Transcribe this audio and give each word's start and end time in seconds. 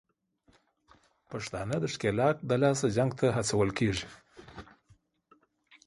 پښتانه 1.29 1.75
د 1.79 1.85
ښکېلاک 1.93 2.35
دلاسه 2.51 2.87
جنګ 2.97 3.11
ته 3.19 3.25
هڅول 3.37 3.69
کېږي 3.77 4.07